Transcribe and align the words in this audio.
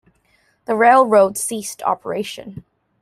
The 0.65 0.73
railroad 0.75 1.37
ceased 1.37 1.83
operation. 1.83 2.65